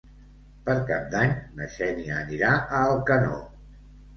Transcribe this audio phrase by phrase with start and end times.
[0.69, 3.39] Per Cap d'Any na Xènia anirà a Alcanó.